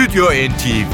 Stüdyo 0.00 0.24
NTV 0.24 0.92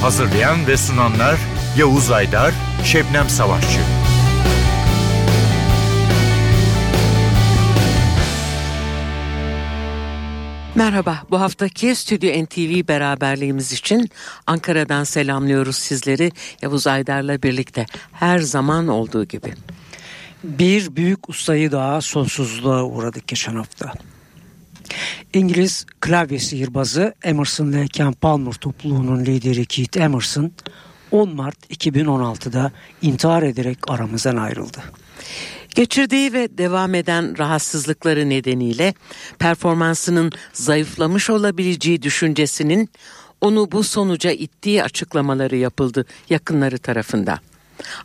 Hazırlayan 0.00 0.66
ve 0.66 0.76
sunanlar 0.76 1.38
Yavuz 1.78 2.10
Aydar, 2.10 2.54
Şebnem 2.84 3.28
Savaşçı. 3.28 3.80
Merhaba, 10.74 11.22
bu 11.30 11.40
haftaki 11.40 11.94
Stüdyo 11.94 12.44
NTV 12.44 12.88
beraberliğimiz 12.88 13.72
için 13.72 14.10
Ankara'dan 14.46 15.04
selamlıyoruz 15.04 15.76
sizleri 15.76 16.32
Yavuz 16.62 16.86
Aydar'la 16.86 17.42
birlikte 17.42 17.86
her 18.12 18.38
zaman 18.38 18.88
olduğu 18.88 19.24
gibi. 19.24 19.54
Bir 20.44 20.96
büyük 20.96 21.28
ustayı 21.28 21.72
daha 21.72 22.00
sonsuzluğa 22.00 22.84
uğradık 22.84 23.28
geçen 23.28 23.54
hafta. 23.54 23.92
İngiliz 25.32 25.86
klavye 26.00 26.38
sihirbazı 26.38 27.14
Emerson 27.24 27.72
Lake 27.72 28.10
Palmer 28.20 28.52
topluluğunun 28.52 29.24
lideri 29.26 29.66
Keith 29.66 29.96
Emerson 29.96 30.52
10 31.10 31.34
Mart 31.34 31.70
2016'da 31.70 32.72
intihar 33.02 33.42
ederek 33.42 33.78
aramızdan 33.90 34.36
ayrıldı. 34.36 34.78
Geçirdiği 35.74 36.32
ve 36.32 36.58
devam 36.58 36.94
eden 36.94 37.38
rahatsızlıkları 37.38 38.28
nedeniyle 38.28 38.94
performansının 39.38 40.32
zayıflamış 40.52 41.30
olabileceği 41.30 42.02
düşüncesinin 42.02 42.90
onu 43.40 43.72
bu 43.72 43.82
sonuca 43.82 44.30
ittiği 44.30 44.82
açıklamaları 44.82 45.56
yapıldı 45.56 46.06
yakınları 46.30 46.78
tarafından. 46.78 47.38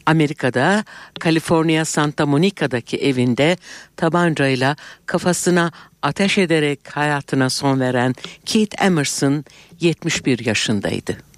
Amerika'da 0.06 0.84
Kaliforniya 1.20 1.86
Santa 1.86 2.26
Monica'daki 2.26 2.98
evinde 2.98 3.58
tabancayla 3.96 4.76
kafasına 5.06 5.72
ateş 6.02 6.38
ederek 6.38 6.80
hayatına 6.98 7.50
son 7.50 7.80
veren 7.80 8.16
Keith 8.46 8.84
Emerson 8.84 9.46
71 9.80 10.46
yaşındaydı. 10.46 11.35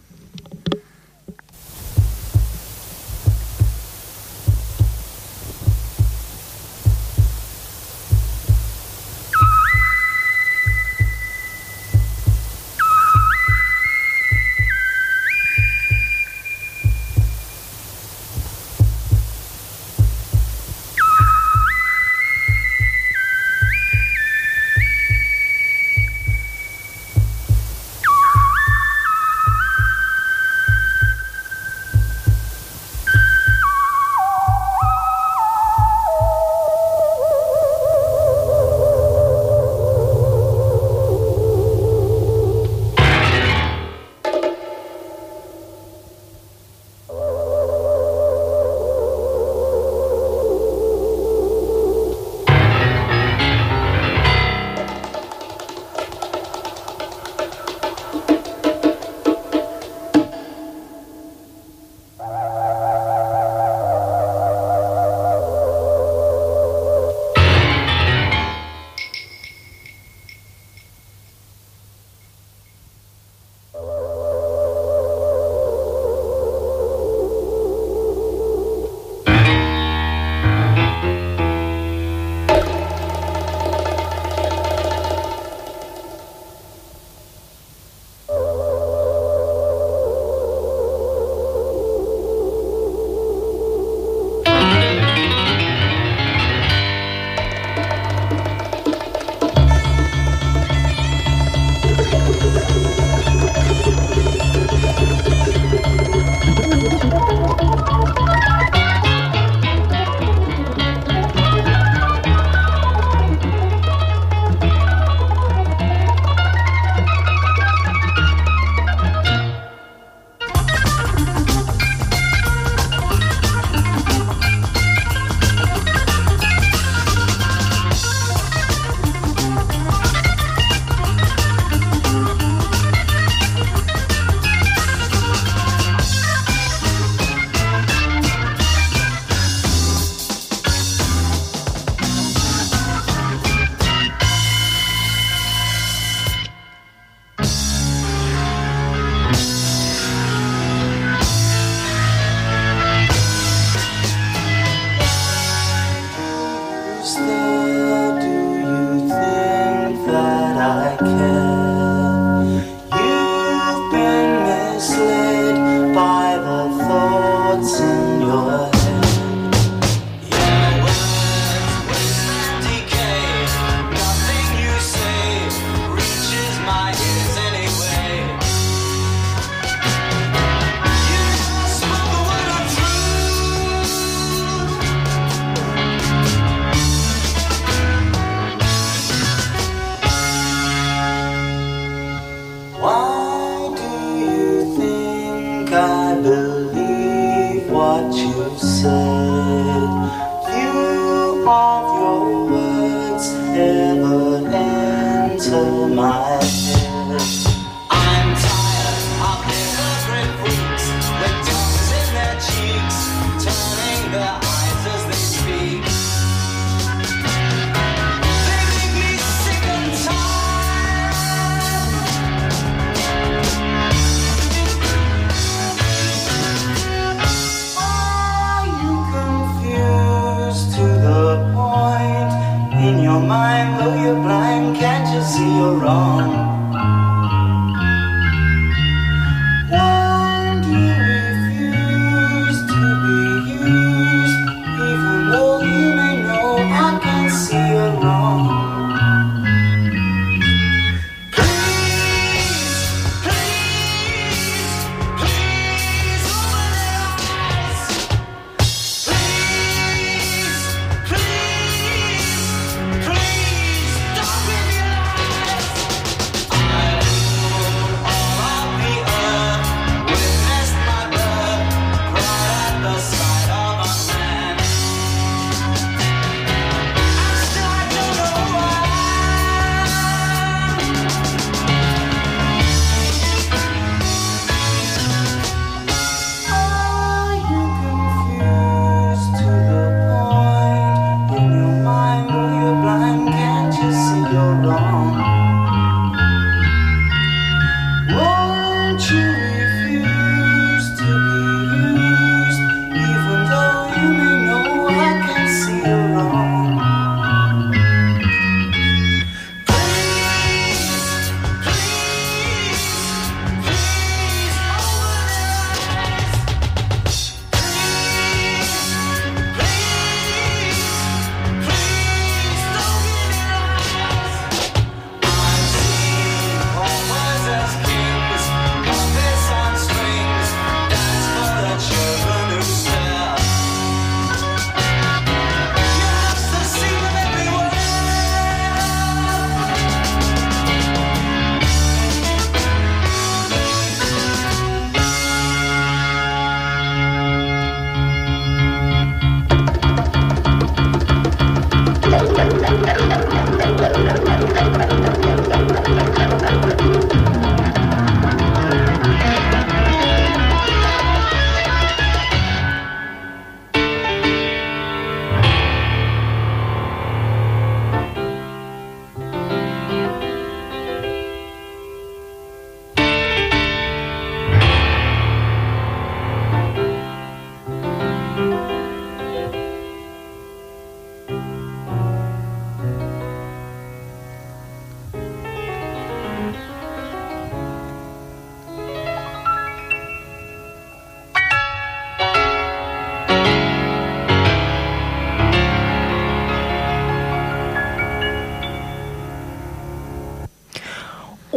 te 198.11 198.25
usar. 198.55 199.16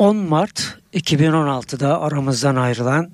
10 0.00 0.16
Mart 0.16 0.78
2016'da 0.94 2.00
aramızdan 2.00 2.56
ayrılan 2.56 3.10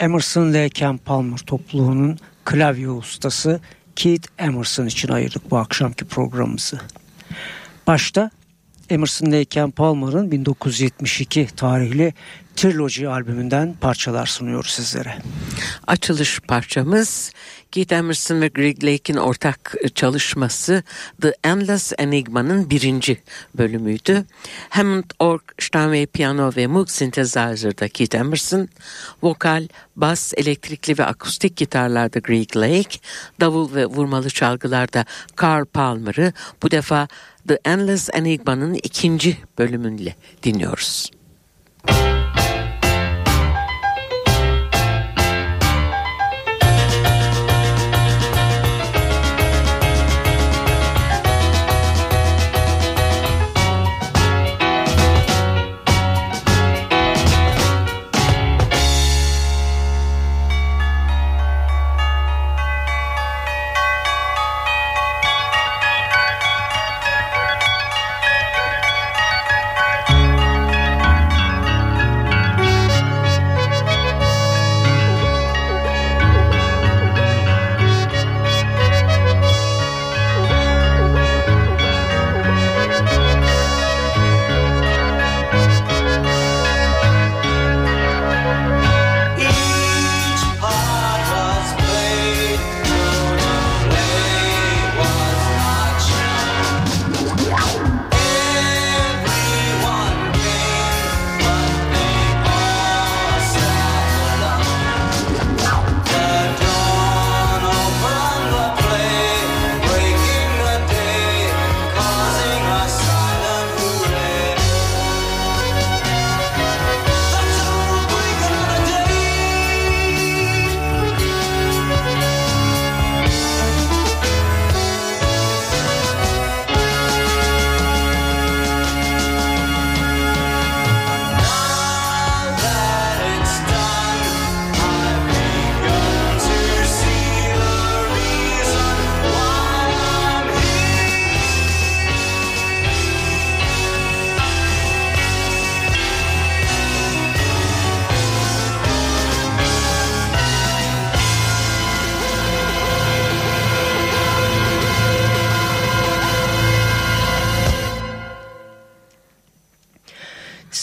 Emerson 0.00 0.52
L. 0.52 0.68
Ken 0.68 0.98
Palmer 0.98 1.38
topluluğunun 1.38 2.18
klavye 2.44 2.90
ustası 2.90 3.60
Keith 3.96 4.28
Emerson 4.38 4.86
için 4.86 5.08
ayırdık 5.08 5.50
bu 5.50 5.58
akşamki 5.58 6.04
programımızı. 6.04 6.80
Başta 7.86 8.30
Emerson 8.90 9.32
L. 9.32 9.44
Ken 9.44 9.70
Palmer'ın 9.70 10.30
1972 10.30 11.46
tarihli 11.56 12.14
Trilogy 12.56 13.06
albümünden 13.06 13.74
parçalar 13.80 14.26
sunuyoruz 14.26 14.70
sizlere. 14.70 15.18
Açılış 15.86 16.40
parçamız 16.40 17.32
Keith 17.72 17.92
Emerson 17.92 18.40
ve 18.40 18.48
Greg 18.48 18.84
Lake'in 18.84 19.16
ortak 19.16 19.74
çalışması 19.94 20.82
The 21.22 21.34
Endless 21.44 21.92
Enigma'nın 21.98 22.70
birinci 22.70 23.22
bölümüydü. 23.58 24.24
Hammond 24.68 25.10
Org, 25.18 25.42
Steinway 25.58 26.06
Piyano 26.06 26.52
ve 26.56 26.66
Moog 26.66 26.88
Synthesizer'da 26.88 27.88
Keith 27.88 28.14
Emerson, 28.14 28.68
vokal, 29.22 29.68
bas, 29.96 30.32
elektrikli 30.36 30.98
ve 30.98 31.04
akustik 31.04 31.56
gitarlarda 31.56 32.18
Greg 32.18 32.56
Lake, 32.56 32.98
davul 33.40 33.74
ve 33.74 33.86
vurmalı 33.86 34.30
çalgılarda 34.30 35.04
Carl 35.42 35.64
Palmer'ı 35.64 36.32
bu 36.62 36.70
defa 36.70 37.08
The 37.48 37.58
Endless 37.64 38.08
Enigma'nın 38.12 38.74
ikinci 38.74 39.36
bölümünle 39.58 40.14
dinliyoruz. 40.42 41.10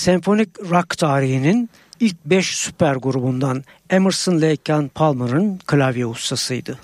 Senfonik 0.05 0.49
rock 0.69 0.97
tarihinin 0.97 1.69
ilk 1.99 2.25
5 2.25 2.57
süper 2.57 2.95
grubundan 2.95 3.63
Emerson 3.89 4.41
Lake 4.41 4.89
Palmer'ın 4.95 5.57
klavye 5.57 6.05
ustasıydı. 6.05 6.79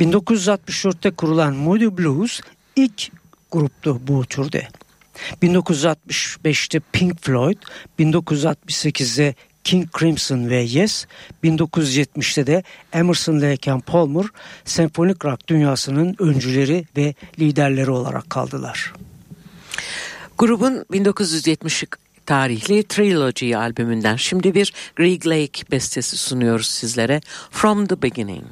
1964'te 0.00 1.10
kurulan 1.10 1.54
Moody 1.54 1.98
Blues 1.98 2.40
ilk 2.76 3.12
gruptu 3.50 4.00
bu 4.06 4.24
türde. 4.24 4.68
1965'te 5.42 6.80
Pink 6.92 7.22
Floyd, 7.22 7.58
1968'de 7.98 9.34
King 9.64 9.88
Crimson 9.98 10.50
ve 10.50 10.56
Yes, 10.56 11.06
1970'te 11.44 12.46
de 12.46 12.62
Emerson 12.92 13.40
Lake 13.40 13.74
Palmer 13.86 14.26
senfonik 14.64 15.24
rock 15.24 15.48
dünyasının 15.48 16.16
öncüleri 16.18 16.84
ve 16.96 17.14
liderleri 17.38 17.90
olarak 17.90 18.30
kaldılar. 18.30 18.92
Grubun 20.38 20.84
1970 20.92 21.84
tarihli 22.26 22.82
Trilogy 22.82 23.56
albümünden 23.56 24.16
şimdi 24.16 24.54
bir 24.54 24.72
Greg 24.96 25.26
Lake 25.26 25.70
bestesi 25.70 26.16
sunuyoruz 26.16 26.66
sizlere. 26.66 27.20
From 27.50 27.86
the 27.86 28.02
Beginning. 28.02 28.44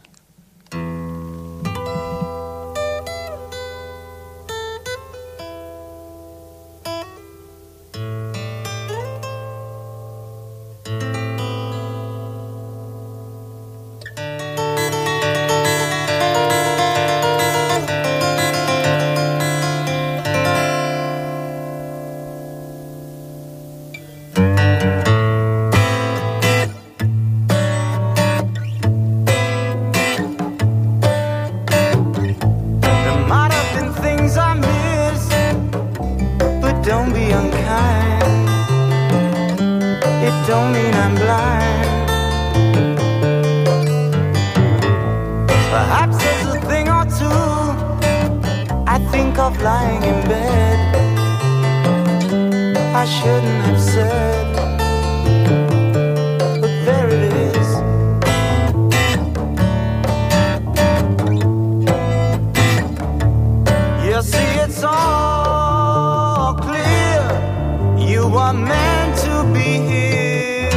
unkind. 37.40 38.23
It 40.26 40.37
don't 40.49 40.71
mean 40.73 40.95
I'm 41.05 41.14
blind. 41.14 41.87
Perhaps 45.75 46.16
there's 46.25 46.49
a 46.57 46.61
thing 46.71 46.88
or 46.88 47.05
two 47.21 47.47
I 48.95 48.99
think 49.12 49.38
of 49.38 49.61
lying 49.61 50.02
in 50.02 50.19
bed. 50.33 50.78
I 53.02 53.05
shouldn't 53.05 53.62
have 53.69 53.81
said, 53.81 54.47
but 56.61 56.73
there 56.87 57.09
it 57.09 57.33
is. 57.57 57.69
You 64.07 64.23
see, 64.23 64.50
it's 64.64 64.83
all. 64.83 65.36
Were 68.47 68.53
meant 68.53 69.19
to 69.25 69.43
be 69.53 69.71
here. 69.91 70.71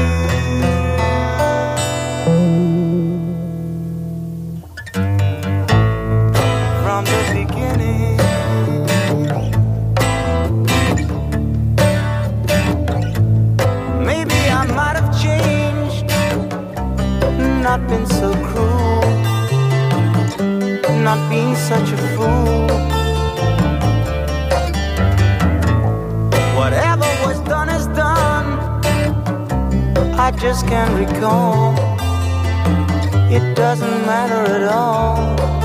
From 6.81 7.05
the 7.05 7.21
beginning. 7.35 8.17
Maybe 14.03 14.39
I 14.49 14.65
might 14.73 14.95
have 14.99 15.11
changed, 15.21 16.07
not 17.61 17.87
been 17.87 18.05
so 18.07 18.33
cruel, 18.47 19.03
not 21.03 21.29
being 21.29 21.55
such 21.55 21.91
a 21.91 21.97
fool. 22.15 22.68
Just 30.39 30.65
can't 30.67 30.93
recall. 30.97 31.73
It 33.29 33.55
doesn't 33.55 34.05
matter 34.05 34.53
at 34.55 34.71
all. 34.71 35.58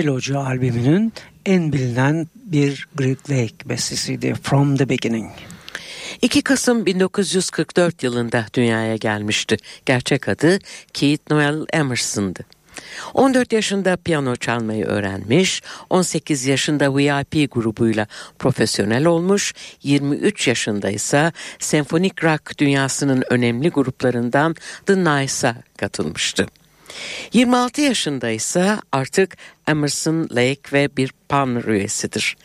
Trilogy 0.00 0.36
albümünün 0.36 1.12
en 1.46 1.72
bilinen 1.72 2.26
bir 2.34 2.88
Great 2.94 3.30
Lake 3.30 3.68
bestesiydi 3.68 4.34
From 4.42 4.76
the 4.76 4.88
Beginning. 4.88 5.30
2 6.22 6.42
Kasım 6.42 6.86
1944 6.86 8.02
yılında 8.02 8.46
dünyaya 8.54 8.96
gelmişti. 8.96 9.56
Gerçek 9.86 10.28
adı 10.28 10.58
Keith 10.94 11.30
Noel 11.30 11.66
Emerson'dı. 11.72 12.40
14 13.14 13.52
yaşında 13.52 13.96
piyano 13.96 14.36
çalmayı 14.36 14.84
öğrenmiş, 14.84 15.62
18 15.90 16.46
yaşında 16.46 16.96
VIP 16.96 17.52
grubuyla 17.52 18.06
profesyonel 18.38 19.06
olmuş, 19.06 19.54
23 19.82 20.48
yaşında 20.48 20.90
ise 20.90 21.32
senfonik 21.58 22.24
rock 22.24 22.58
dünyasının 22.58 23.22
önemli 23.30 23.68
gruplarından 23.68 24.56
The 24.86 24.96
Nice'a 24.96 25.56
katılmıştı. 25.76 26.46
26 27.32 27.80
yaşında 27.80 28.30
ise 28.30 28.76
artık 28.92 29.36
Emerson, 29.68 30.28
Lake 30.30 30.60
ve 30.72 30.88
bir 30.96 31.12
Palmer 31.28 31.64
üyesidir. 31.64 32.36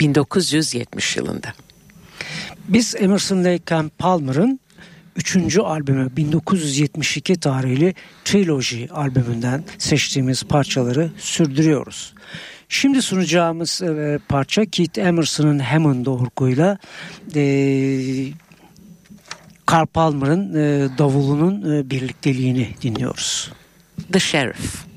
1970 0.00 1.16
yılında. 1.16 1.52
Biz 2.68 2.94
Emerson 2.98 3.44
Lake 3.44 3.74
and 3.74 3.90
Palmer'ın 3.98 4.60
3. 5.16 5.58
albümü 5.58 6.16
1972 6.16 7.40
tarihli 7.40 7.94
Trilogy 8.24 8.84
albümünden 8.90 9.64
seçtiğimiz 9.78 10.44
parçaları 10.44 11.10
sürdürüyoruz. 11.18 12.14
Şimdi 12.68 13.02
sunacağımız 13.02 13.82
e, 13.82 14.18
parça 14.28 14.64
Keith 14.64 14.98
Emerson'ın 14.98 15.58
Hammond 15.58 16.06
orguyla 16.06 16.78
e, 17.34 17.42
Carl 19.72 19.86
Palmer'ın 19.86 20.54
e, 20.54 20.88
davulunun 20.98 21.76
e, 21.76 21.90
birlikteliğini 21.90 22.68
dinliyoruz. 22.82 23.52
The 24.12 24.20
Sheriff. 24.20 24.91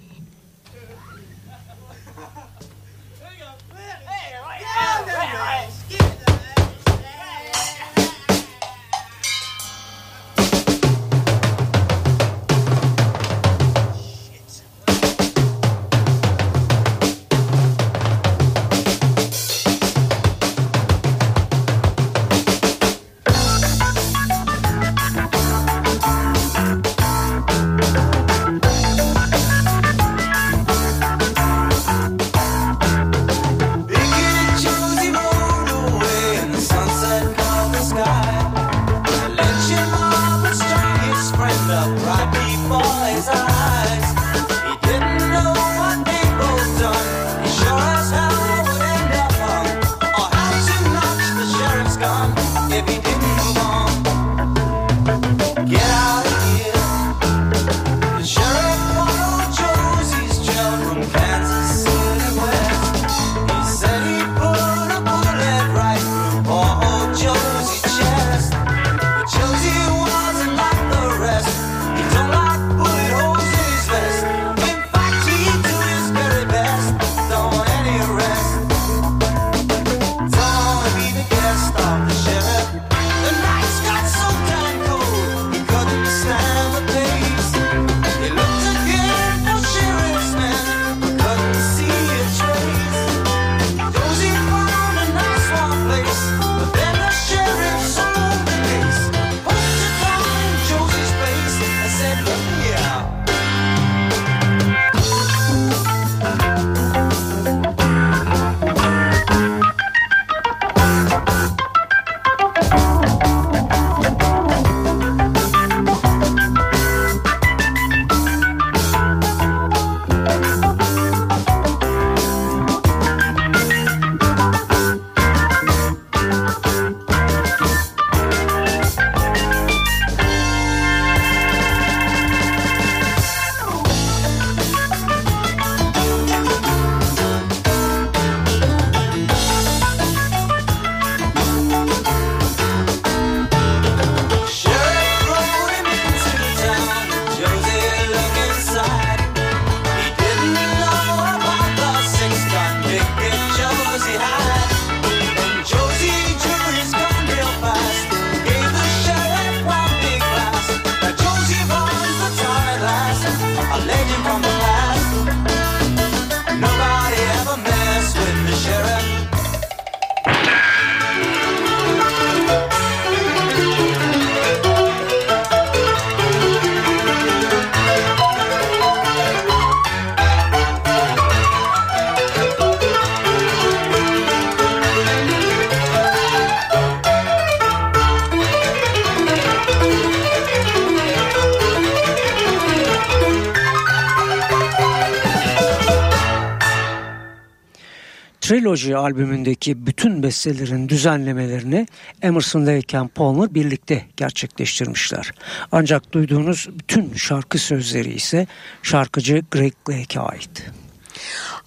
Trilogy 198.76 198.96
albümündeki 198.96 199.86
bütün 199.86 200.24
bestelerin 200.24 200.90
düzenlemelerini 200.90 201.88
Emerson 202.22 202.66
Lake 202.66 202.98
and 202.98 203.10
Palmer 203.10 203.54
birlikte 203.54 204.06
gerçekleştirmişler. 204.18 205.32
Ancak 205.72 206.12
duyduğunuz 206.12 206.68
bütün 206.80 207.14
şarkı 207.14 207.58
sözleri 207.58 208.14
ise 208.14 208.48
şarkıcı 208.84 209.42
Greg 209.52 209.74
Lake'e 209.90 210.20
ait. 210.20 210.66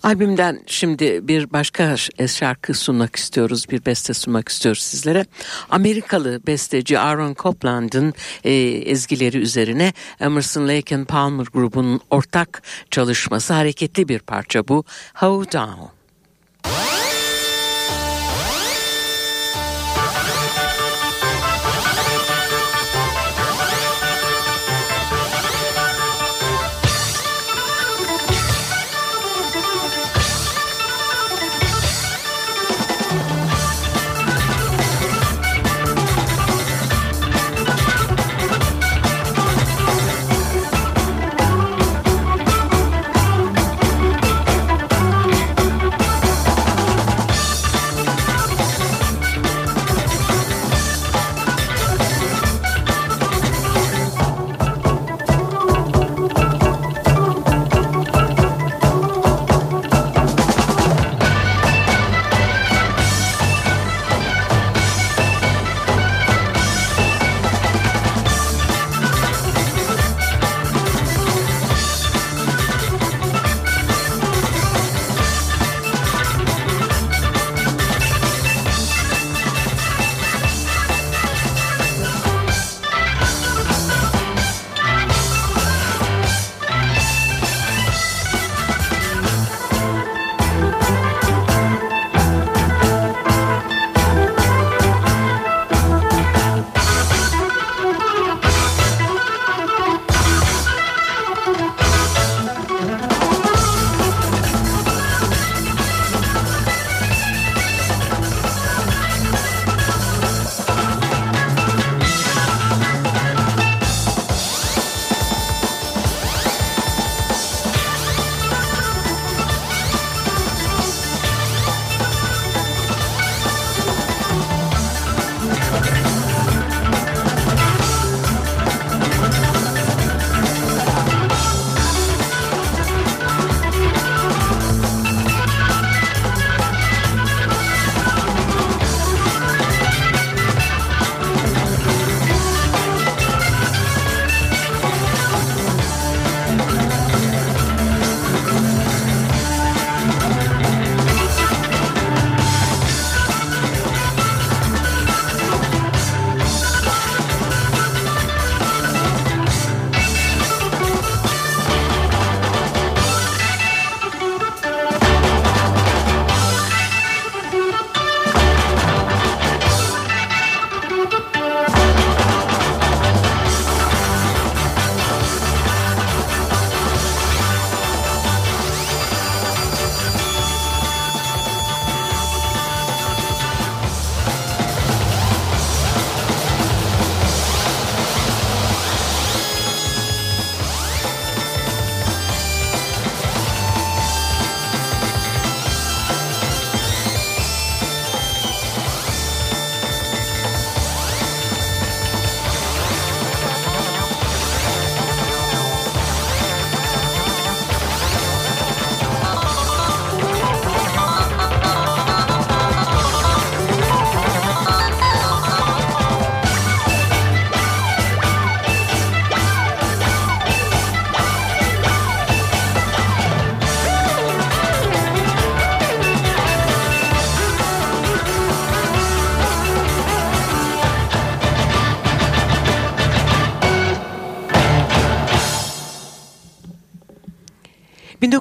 Albümden 0.03 0.62
şimdi 0.66 1.29
bir 1.29 1.53
başka 1.53 1.97
şarkı 2.27 2.75
sunmak 2.75 3.16
istiyoruz, 3.16 3.64
bir 3.71 3.85
beste 3.87 4.14
sunmak 4.14 4.49
istiyoruz 4.49 4.83
sizlere. 4.83 5.27
Amerikalı 5.71 6.40
besteci 6.47 6.99
Aaron 6.99 7.35
Copland'ın 7.35 8.14
e, 8.44 8.53
ezgileri 8.87 9.38
üzerine 9.38 9.92
Emerson 10.21 10.68
Lake 10.68 10.94
and 10.97 11.07
Palmer 11.07 11.47
grubunun 11.53 12.01
ortak 12.11 12.62
çalışması 12.90 13.53
hareketli 13.53 14.09
bir 14.09 14.18
parça 14.18 14.68
bu. 14.68 14.85
How 15.14 15.59
Down. 15.59 15.97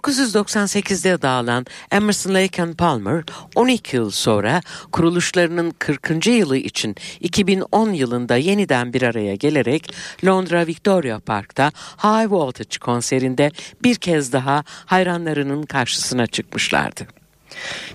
...1998'de 0.08 1.22
dağılan 1.22 1.66
Emerson 1.92 2.34
Lake 2.34 2.64
and 2.64 2.74
Palmer 2.74 3.24
12 3.56 3.96
yıl 3.96 4.12
sonra 4.12 4.62
kuruluşlarının 4.92 5.74
40. 5.80 6.28
yılı 6.28 6.58
için 6.58 6.96
2010 7.20 7.90
yılında 7.90 8.36
yeniden 8.36 8.94
bir 8.94 9.02
araya 9.02 9.36
gelerek 9.36 9.94
Londra 10.26 10.68
Victoria 10.68 11.20
Park'ta 11.20 11.72
High 11.98 12.32
Voltage 12.32 12.78
konserinde 12.82 13.52
bir 13.84 13.96
kez 13.96 14.34
daha 14.34 14.64
hayranlarının 14.68 15.64
karşısına 15.64 16.28
çıkmışlardı. 16.28 17.08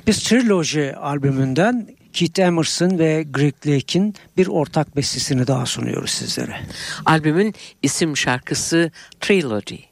Biz 0.06 0.22
Trilogy 0.22 0.90
albümünden 1.00 1.88
Keith 2.12 2.40
Emerson 2.40 2.98
ve 2.98 3.26
Greg 3.30 3.54
Lake'in 3.66 4.14
bir 4.36 4.46
ortak 4.46 4.96
bestesini 4.96 5.46
daha 5.46 5.66
sunuyoruz 5.66 6.10
sizlere. 6.10 6.60
Albümün 7.04 7.54
isim 7.82 8.16
şarkısı 8.16 8.90
Trilogy. 9.20 9.91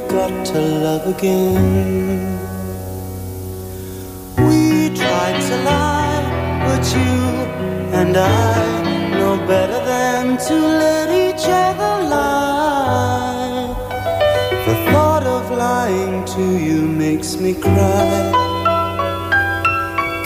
You've 0.00 0.10
got 0.10 0.46
to 0.46 0.60
love 0.60 1.06
again. 1.16 2.38
We 4.36 4.94
tried 4.96 5.40
to 5.48 5.56
lie, 5.64 6.64
but 6.66 6.84
you 6.94 7.16
and 7.98 8.16
I 8.16 9.10
know 9.18 9.36
better 9.46 9.84
than 9.84 10.38
to 10.48 10.54
let 10.54 11.08
each 11.10 11.46
other 11.46 12.08
lie. 12.08 13.74
The 14.66 14.74
thought 14.90 15.24
of 15.24 15.50
lying 15.50 16.24
to 16.36 16.58
you 16.58 16.82
makes 16.86 17.36
me 17.36 17.54
cry. 17.54 18.32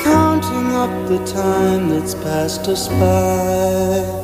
Counting 0.02 0.72
up 0.72 1.08
the 1.08 1.24
time 1.26 1.88
that's 1.88 2.14
passed 2.14 2.68
us 2.68 2.88
by. 2.88 4.22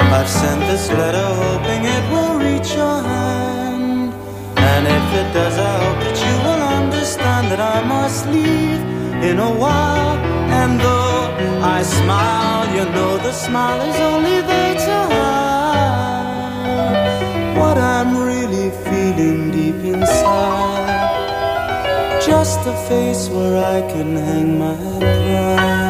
I've 0.00 0.28
sent 0.28 0.60
this 0.62 0.90
letter 0.90 1.28
hoping 1.42 1.84
it 1.84 2.04
will 2.12 2.38
reach 2.38 2.74
your 2.74 3.02
hand. 3.02 3.17
If 5.08 5.14
it 5.14 5.32
does, 5.32 5.56
I 5.56 5.74
hope 5.82 6.00
that 6.04 6.18
you 6.20 6.34
will 6.44 6.62
understand 6.80 7.50
that 7.50 7.60
I 7.60 7.80
must 7.82 8.26
leave 8.26 8.82
in 9.24 9.38
a 9.38 9.50
while. 9.62 10.18
And 10.60 10.78
though 10.78 11.32
I 11.76 11.82
smile, 11.82 12.66
you 12.76 12.84
know 12.92 13.16
the 13.16 13.32
smile 13.32 13.80
is 13.88 13.96
only 14.10 14.42
there 14.42 14.74
to 14.74 14.96
hide 15.14 16.28
what 17.56 17.78
I'm 17.78 18.18
really 18.18 18.70
feeling 18.84 19.50
deep 19.50 19.80
inside. 19.94 20.92
Just 22.20 22.60
a 22.66 22.74
face 22.86 23.30
where 23.30 23.56
I 23.64 23.80
can 23.90 24.14
hang 24.14 24.58
my 24.58 24.76
pride. 25.00 25.87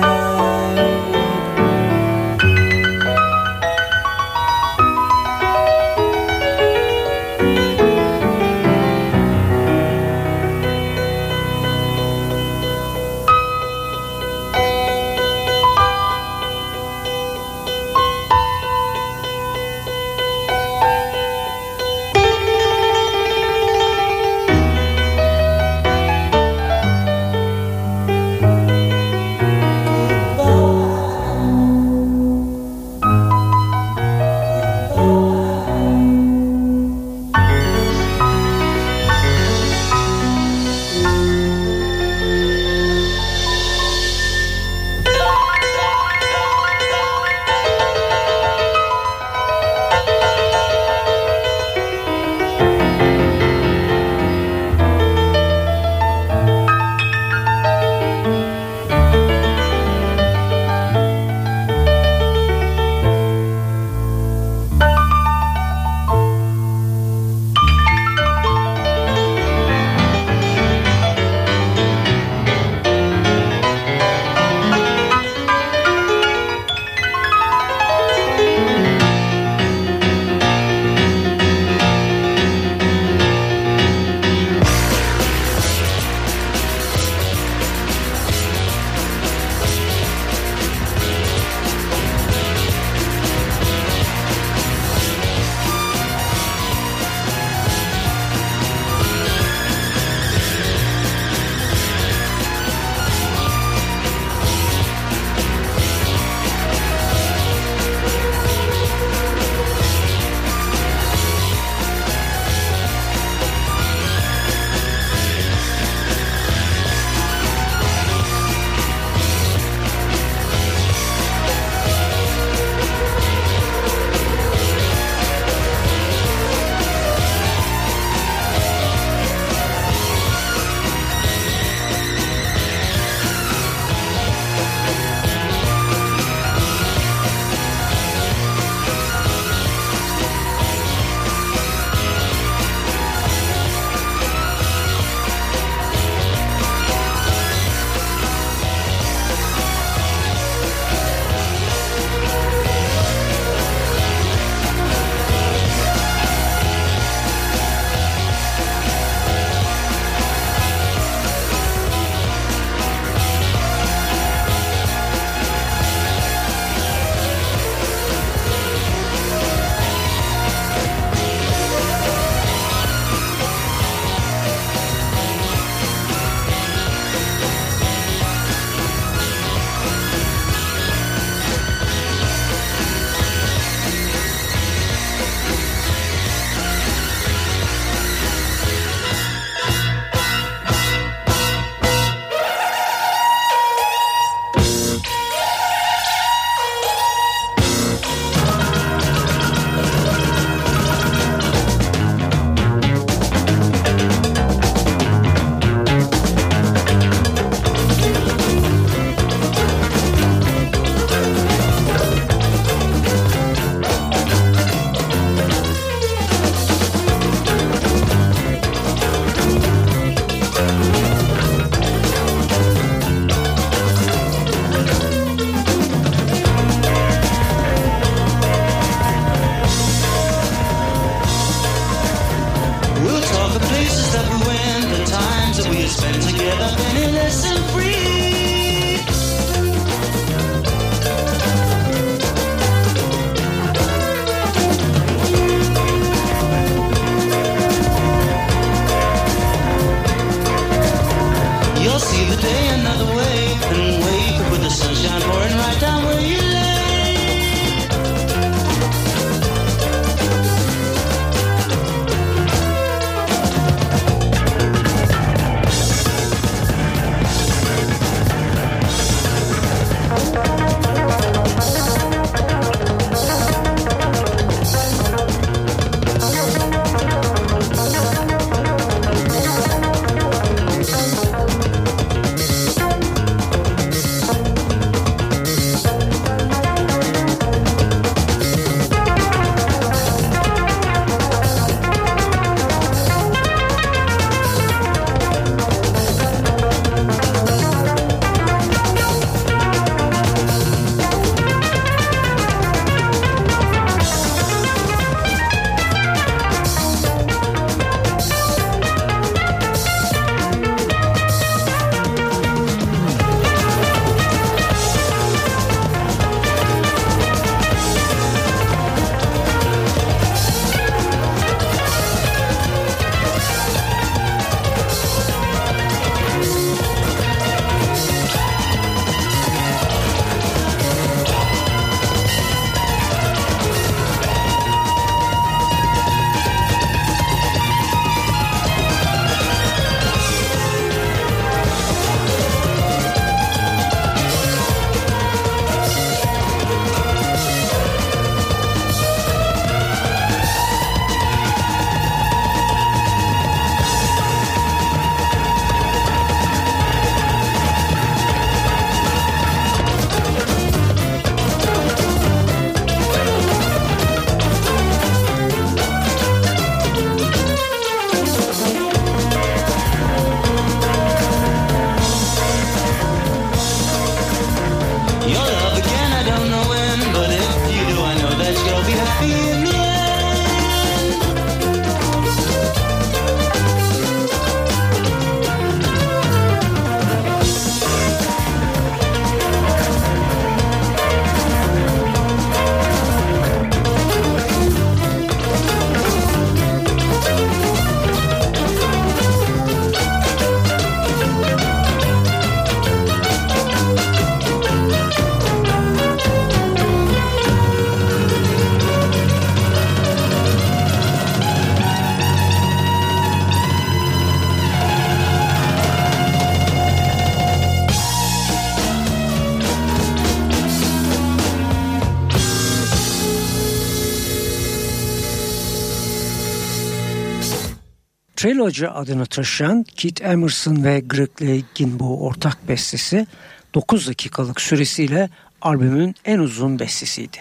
Trilogy 428.48 428.86
adını 428.86 429.26
taşıyan 429.26 429.82
Keith 429.82 430.24
Emerson 430.24 430.84
ve 430.84 431.00
Greg 431.00 431.30
Lake'in 431.42 432.00
bu 432.00 432.26
ortak 432.26 432.68
bestesi 432.68 433.26
9 433.74 434.08
dakikalık 434.08 434.60
süresiyle 434.60 435.30
albümün 435.62 436.14
en 436.24 436.38
uzun 436.38 436.78
bestesiydi. 436.78 437.38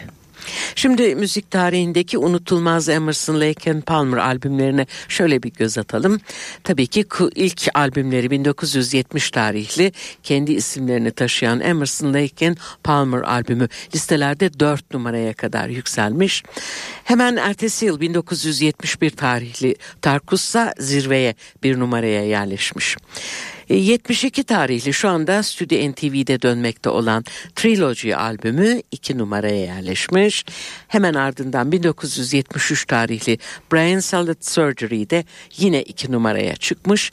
Şimdi 0.75 1.15
müzik 1.15 1.51
tarihindeki 1.51 2.17
unutulmaz 2.17 2.89
Emerson, 2.89 3.41
Lake 3.41 3.71
and 3.71 3.81
Palmer 3.81 4.17
albümlerine 4.17 4.85
şöyle 5.07 5.43
bir 5.43 5.51
göz 5.51 5.77
atalım. 5.77 6.19
Tabii 6.63 6.87
ki 6.87 7.05
ilk 7.35 7.67
albümleri 7.73 8.31
1970 8.31 9.31
tarihli 9.31 9.91
kendi 10.23 10.53
isimlerini 10.53 11.11
taşıyan 11.11 11.59
Emerson, 11.59 12.13
Lake 12.13 12.47
and 12.47 12.57
Palmer 12.83 13.21
albümü 13.21 13.67
listelerde 13.95 14.59
4 14.59 14.93
numaraya 14.93 15.33
kadar 15.33 15.69
yükselmiş. 15.69 16.43
Hemen 17.03 17.35
ertesi 17.35 17.85
yıl 17.85 17.99
1971 17.99 19.09
tarihli 19.09 19.75
Tarkus'sa 20.01 20.73
zirveye 20.79 21.35
bir 21.63 21.79
numaraya 21.79 22.25
yerleşmiş. 22.25 22.97
72 23.69 24.41
e, 24.41 24.43
tarihli 24.43 24.93
şu 24.93 25.09
anda 25.09 25.43
Stüdyo 25.43 25.91
NTV'de 25.91 26.41
dönmekte 26.41 26.89
olan 26.89 27.25
Trilogy 27.55 28.15
albümü 28.15 28.81
2 28.91 29.17
numaraya 29.17 29.55
yerleşmiş. 29.55 30.45
Hemen 30.87 31.13
ardından 31.13 31.71
1973 31.71 32.85
tarihli 32.85 33.37
Brain 33.71 33.99
Salad 33.99 34.41
Surgery'de 34.41 35.25
yine 35.57 35.83
2 35.83 36.11
numaraya 36.11 36.55
çıkmış. 36.55 37.11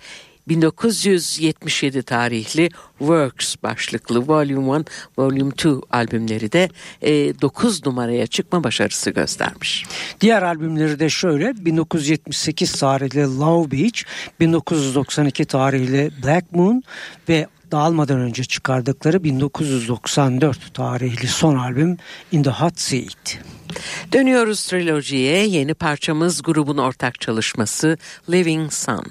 1977 0.48 2.02
tarihli 2.02 2.68
Works 2.98 3.54
başlıklı 3.62 4.28
Volume 4.28 4.84
1, 4.84 5.22
Volume 5.22 5.50
2 5.50 5.68
albümleri 5.90 6.52
de 6.52 6.68
e, 7.02 7.40
9 7.40 7.86
numaraya 7.86 8.26
çıkma 8.26 8.64
başarısı 8.64 9.10
göstermiş. 9.10 9.84
Diğer 10.20 10.42
albümleri 10.42 10.98
de 10.98 11.08
şöyle 11.08 11.64
1978 11.64 12.72
tarihli 12.72 13.38
Love 13.38 13.70
Beach, 13.70 14.02
1992 14.40 15.44
tarihli 15.44 16.10
Black 16.24 16.52
Moon 16.52 16.82
ve 17.28 17.46
dağılmadan 17.72 18.20
önce 18.20 18.44
çıkardıkları 18.44 19.24
1994 19.24 20.74
tarihli 20.74 21.28
son 21.28 21.56
albüm 21.56 21.96
In 22.32 22.42
the 22.42 22.50
Hot 22.50 22.80
Seat. 22.80 23.38
Dönüyoruz 24.12 24.66
trilojiye 24.66 25.46
yeni 25.46 25.74
parçamız 25.74 26.42
grubun 26.42 26.78
ortak 26.78 27.20
çalışması 27.20 27.98
Living 28.30 28.72
Sun. 28.72 29.06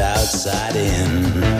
Outside 0.00 0.74
in. 0.74 1.59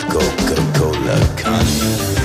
with 0.00 0.12
Coca-Cola 0.12 1.16
Kanye. 1.36 2.19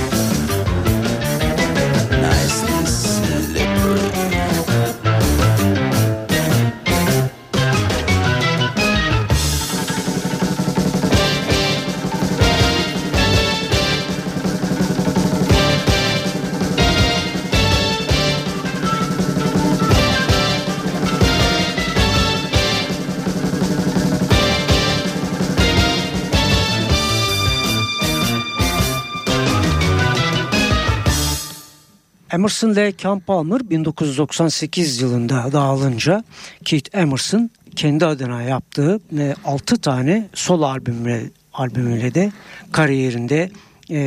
Emerson 32.46 32.72
ile 32.72 32.92
Ken 32.92 33.20
Palmer 33.20 33.70
1998 33.70 35.00
yılında 35.00 35.52
dağılınca 35.52 36.24
Keith 36.64 36.96
Emerson 36.96 37.50
kendi 37.76 38.06
adına 38.06 38.42
yaptığı 38.42 39.00
6 39.44 39.76
tane 39.76 40.28
solo 40.34 40.64
albümle, 40.64 41.30
albümüyle 41.52 42.14
de 42.14 42.32
kariyerinde 42.72 43.50
e, 43.90 43.98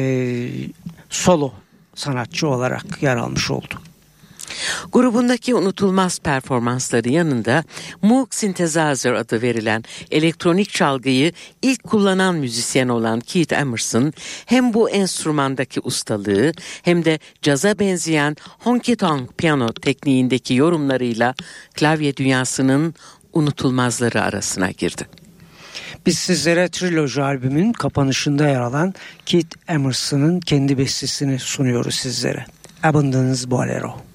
solo 1.09 1.53
sanatçı 1.95 2.47
olarak 2.47 3.03
yer 3.03 3.17
almış 3.17 3.51
oldu. 3.51 3.75
Grubundaki 4.91 5.55
unutulmaz 5.55 6.19
performansları 6.19 7.09
yanında 7.09 7.63
Moog 8.01 8.33
Synthesizer 8.33 9.13
adı 9.13 9.41
verilen 9.41 9.83
elektronik 10.11 10.69
çalgıyı 10.69 11.33
ilk 11.61 11.83
kullanan 11.83 12.35
müzisyen 12.35 12.87
olan 12.87 13.19
Keith 13.19 13.53
Emerson 13.53 14.13
hem 14.45 14.73
bu 14.73 14.89
enstrümandaki 14.89 15.79
ustalığı 15.79 16.51
hem 16.83 17.05
de 17.05 17.19
caza 17.41 17.79
benzeyen 17.79 18.35
honky 18.59 18.95
tonk 18.95 19.37
piyano 19.37 19.73
tekniğindeki 19.73 20.53
yorumlarıyla 20.53 21.35
klavye 21.73 22.17
dünyasının 22.17 22.93
unutulmazları 23.33 24.21
arasına 24.21 24.71
girdi. 24.71 25.07
Biz 26.05 26.17
sizlere 26.17 26.69
Trilogy 26.69 27.21
albümün 27.21 27.73
kapanışında 27.73 28.47
yer 28.47 28.59
alan 28.59 28.93
Keith 29.25 29.57
Emerson'ın 29.67 30.39
kendi 30.39 30.77
bestesini 30.77 31.39
sunuyoruz 31.39 31.95
sizlere. 31.95 32.45
Abundance 32.83 33.51
Bolero. 33.51 34.08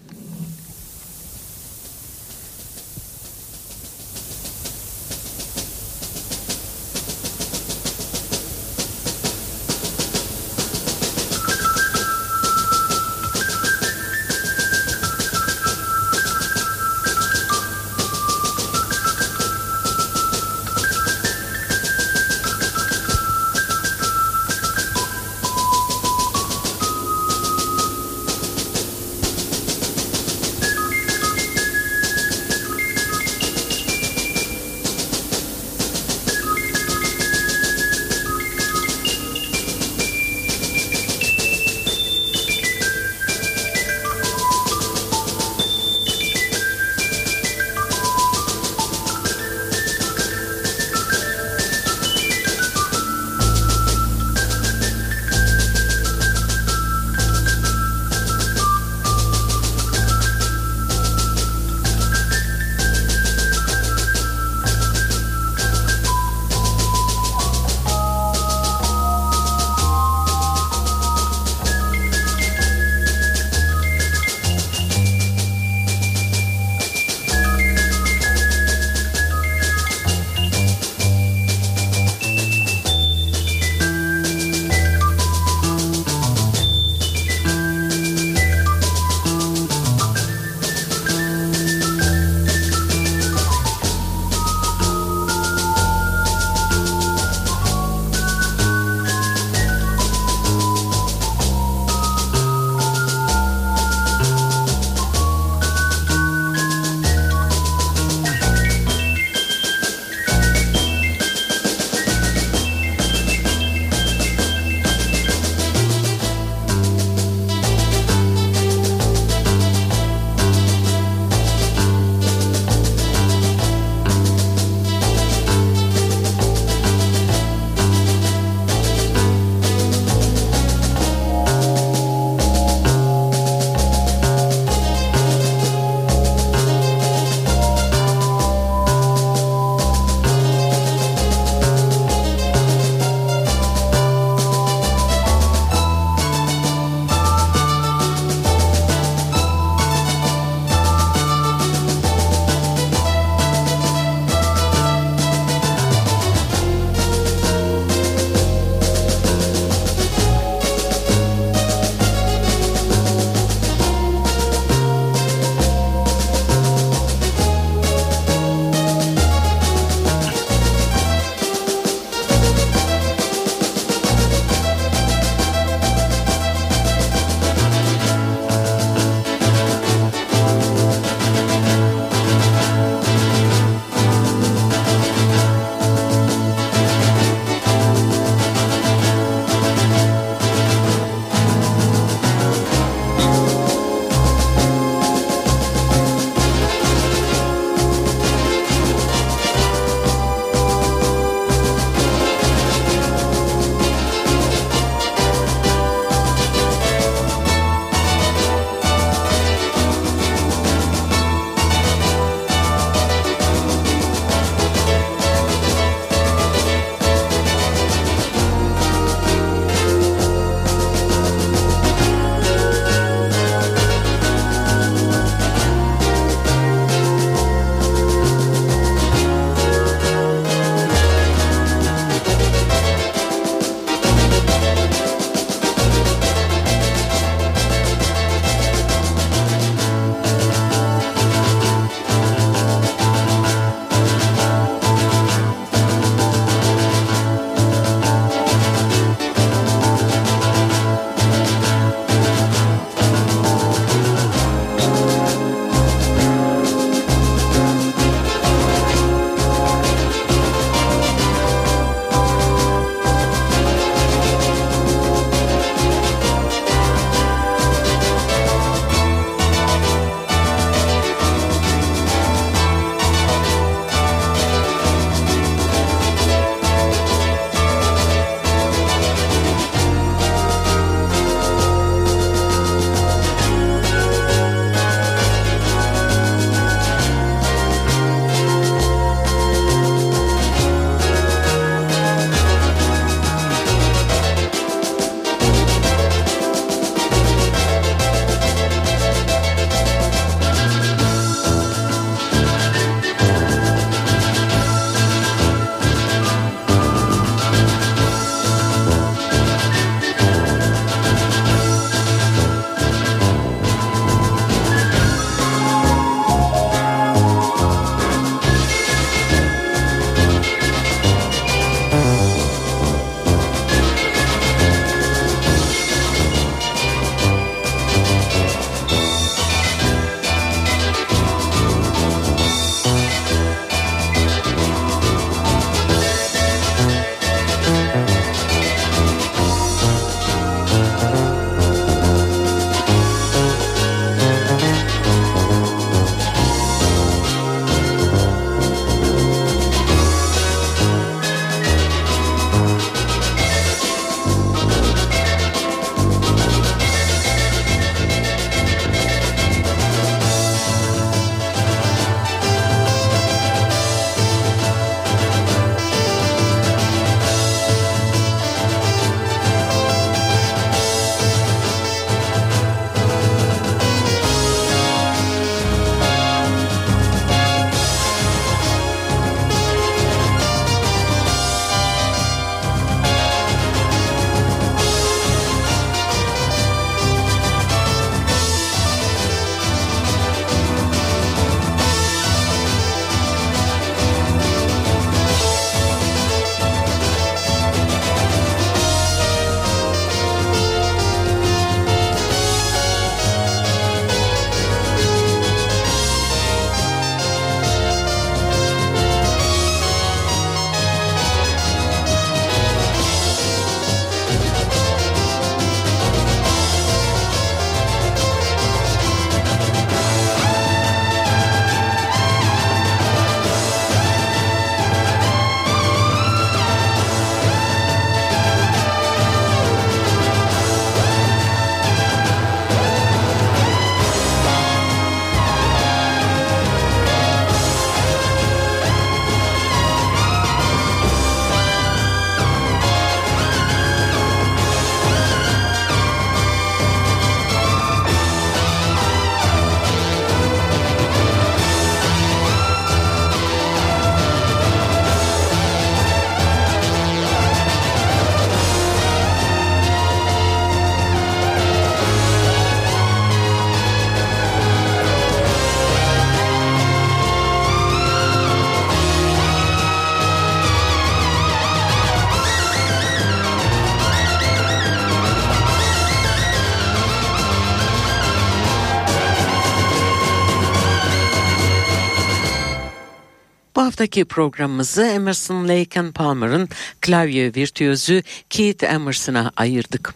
Haftaki 484.05 484.25
programımızı 484.25 485.03
Emerson 485.03 485.69
Lake 485.69 486.01
and 486.01 486.13
Palmer'ın 486.13 486.69
klavye 487.01 487.55
virtüözü 487.55 488.23
Keith 488.51 488.85
Emerson'a 488.85 489.53
ayırdık. 489.57 490.15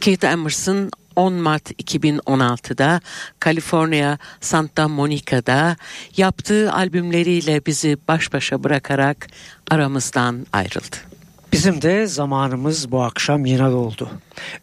Keith 0.00 0.24
Emerson 0.24 0.90
10 1.16 1.32
Mart 1.32 1.70
2016'da 1.70 3.00
Kaliforniya 3.40 4.18
Santa 4.40 4.88
Monica'da 4.88 5.76
yaptığı 6.16 6.72
albümleriyle 6.72 7.66
bizi 7.66 7.96
baş 8.08 8.32
başa 8.32 8.64
bırakarak 8.64 9.26
aramızdan 9.70 10.46
ayrıldı. 10.52 10.96
Bizim 11.52 11.82
de 11.82 12.06
zamanımız 12.06 12.90
bu 12.90 13.02
akşam 13.02 13.46
yine 13.46 13.70
doldu. 13.70 14.10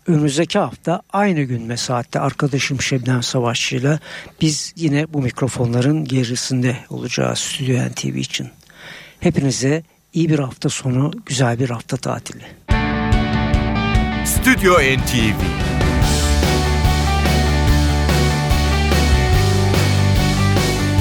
Önümüzdeki 0.08 0.60
hafta 0.60 1.02
aynı 1.14 1.42
gün 1.42 1.70
ve 1.70 1.78
saatte 1.78 2.20
arkadaşım 2.20 2.82
Şebnem 2.82 3.24
Savaşçı 3.24 3.76
ile 3.76 4.00
biz 4.42 4.74
yine 4.76 5.14
bu 5.14 5.22
mikrofonların 5.22 6.06
gerisinde 6.06 6.78
olacağız 6.90 7.40
Stüdyo 7.40 7.90
NTV 7.90 8.16
için. 8.16 8.50
Hepinize 9.24 9.84
iyi 10.14 10.30
bir 10.30 10.40
hafta 10.40 10.70
sonu, 10.70 11.12
güzel 11.26 11.60
bir 11.60 11.70
hafta 11.70 11.98
tatili. 11.98 12.44
Stüdyo 14.26 14.74
NTV 14.74 15.44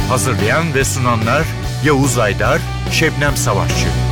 Hazırlayan 0.08 0.74
ve 0.74 0.84
sunanlar 0.84 1.46
Yavuz 1.84 2.18
Aydar, 2.18 2.60
Şebnem 2.92 3.36
Savaşçı. 3.36 4.11